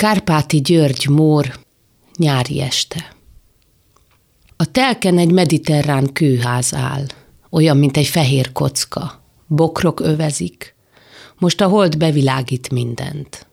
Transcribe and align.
Kárpáti 0.00 0.60
György 0.60 1.08
Mór, 1.08 1.58
nyári 2.16 2.60
este. 2.60 3.16
A 4.56 4.70
telken 4.70 5.18
egy 5.18 5.32
mediterrán 5.32 6.12
kőház 6.12 6.74
áll, 6.74 7.06
olyan, 7.50 7.76
mint 7.76 7.96
egy 7.96 8.06
fehér 8.06 8.52
kocka. 8.52 9.22
Bokrok 9.46 10.00
övezik. 10.00 10.74
Most 11.38 11.60
a 11.60 11.68
hold 11.68 11.96
bevilágít 11.96 12.70
mindent. 12.70 13.46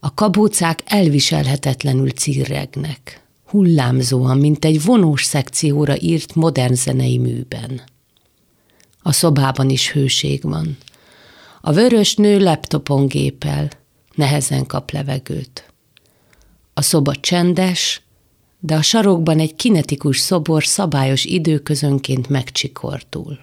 A 0.00 0.14
kabócák 0.14 0.82
elviselhetetlenül 0.86 2.10
cirregnek, 2.10 3.22
hullámzóan, 3.46 4.38
mint 4.38 4.64
egy 4.64 4.84
vonós 4.84 5.24
szekcióra 5.24 6.00
írt 6.00 6.34
modern 6.34 6.74
zenei 6.74 7.18
műben. 7.18 7.82
A 9.02 9.12
szobában 9.12 9.70
is 9.70 9.92
hőség 9.92 10.42
van. 10.42 10.76
A 11.60 11.72
vörös 11.72 12.14
nő 12.14 12.38
laptopon 12.38 13.06
gépel, 13.06 13.68
nehezen 14.16 14.66
kap 14.66 14.90
levegőt. 14.90 15.72
A 16.74 16.82
szoba 16.82 17.14
csendes, 17.14 18.02
de 18.60 18.74
a 18.74 18.82
sarokban 18.82 19.38
egy 19.38 19.54
kinetikus 19.54 20.18
szobor 20.18 20.64
szabályos 20.64 21.24
időközönként 21.24 22.28
megcsikordul. 22.28 23.38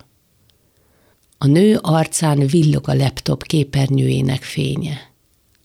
A 1.38 1.48
nő 1.48 1.80
arcán 1.82 2.48
villog 2.48 2.90
a 2.90 2.94
laptop 2.94 3.44
képernyőjének 3.44 4.44
fénye. 4.44 5.12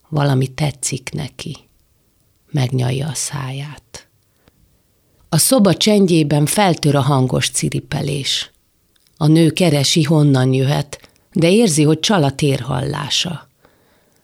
Valami 0.08 0.46
tetszik 0.46 1.10
neki. 1.12 1.56
Megnyalja 2.50 3.08
a 3.08 3.14
száját. 3.14 4.08
A 5.28 5.38
szoba 5.38 5.74
csendjében 5.74 6.46
feltör 6.46 6.94
a 6.94 7.00
hangos 7.00 7.50
ciripelés. 7.50 8.50
A 9.16 9.26
nő 9.26 9.50
keresi, 9.50 10.02
honnan 10.02 10.52
jöhet, 10.52 11.10
de 11.32 11.50
érzi, 11.50 11.82
hogy 11.82 12.00
csal 12.00 12.22
a 12.22 12.32
térhallása. 12.32 13.47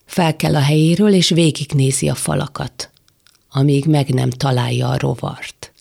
Fel 0.04 0.36
kell 0.36 0.54
a 0.54 0.60
helyéről, 0.60 1.12
és 1.12 1.28
végignézi 1.28 2.08
a 2.08 2.14
falakat, 2.14 2.90
amíg 3.50 3.86
meg 3.86 4.08
nem 4.08 4.30
találja 4.30 4.88
a 4.88 4.98
rovart. 4.98 5.72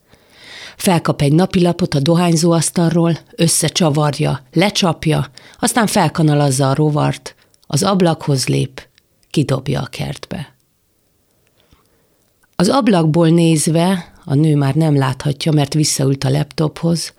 Felkap 0.77 1.21
egy 1.21 1.33
napilapot 1.33 1.93
a 1.93 1.99
dohányzóasztalról, 1.99 3.17
összecsavarja, 3.35 4.45
lecsapja, 4.53 5.31
aztán 5.59 5.87
felkanalazza 5.87 6.69
a 6.69 6.73
rovart, 6.73 7.35
az 7.67 7.83
ablakhoz 7.83 8.47
lép, 8.47 8.87
kidobja 9.29 9.81
a 9.81 9.85
kertbe. 9.85 10.55
Az 12.55 12.69
ablakból 12.69 13.29
nézve, 13.29 14.13
a 14.25 14.33
nő 14.33 14.55
már 14.55 14.75
nem 14.75 14.97
láthatja, 14.97 15.51
mert 15.51 15.73
visszaült 15.73 16.23
a 16.23 16.29
laptophoz, 16.29 17.13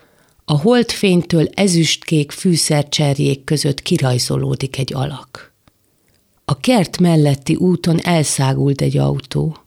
a 0.45 0.59
holdfénytől 0.59 1.47
ezüstkék 1.53 2.31
fűszercserjék 2.31 3.43
között 3.43 3.81
kirajzolódik 3.81 4.77
egy 4.77 4.93
alak. 4.93 5.54
A 6.45 6.59
kert 6.59 6.97
melletti 6.99 7.55
úton 7.55 7.99
elszágult 7.99 8.81
egy 8.81 8.97
autó. 8.97 9.57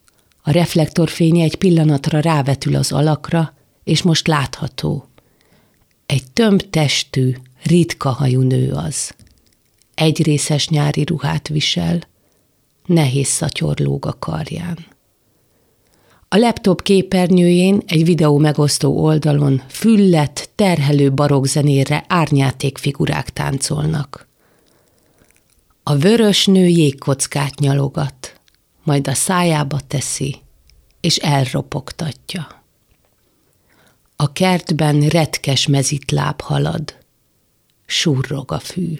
A 0.42 0.50
reflektorfénye 0.50 1.42
egy 1.42 1.54
pillanatra 1.54 2.20
rávetül 2.20 2.76
az 2.76 2.92
alakra, 2.92 3.54
és 3.84 4.02
most 4.02 4.26
látható. 4.26 5.06
Egy 6.06 6.22
tömb 6.32 6.62
testű, 6.70 7.34
ritka 7.62 8.08
hajú 8.08 8.40
nő 8.40 8.72
az. 8.72 9.14
Egyrészes 9.94 10.68
nyári 10.68 11.04
ruhát 11.04 11.48
visel, 11.48 12.00
nehéz 12.86 13.28
szatyor 13.28 13.78
lóg 13.78 14.06
a 14.06 14.16
karján. 14.18 14.78
A 16.28 16.36
laptop 16.36 16.82
képernyőjén 16.82 17.82
egy 17.86 18.04
videó 18.04 18.38
megosztó 18.38 19.02
oldalon 19.04 19.62
füllet, 19.68 20.50
terhelő 20.54 21.12
barokzenére 21.12 22.04
árnyáték 22.08 22.78
figurák 22.78 23.30
táncolnak. 23.30 24.27
A 25.88 25.96
vörös 25.96 26.46
nő 26.46 26.66
jégkockát 26.66 27.58
nyalogat, 27.58 28.40
majd 28.82 29.08
a 29.08 29.14
szájába 29.14 29.80
teszi, 29.80 30.36
és 31.00 31.16
elropogtatja. 31.16 32.62
A 34.16 34.32
kertben 34.32 35.00
retkes 35.00 35.66
mezitláb 35.66 36.40
halad, 36.40 36.98
surrog 37.86 38.52
a 38.52 38.58
fű. 38.58 38.98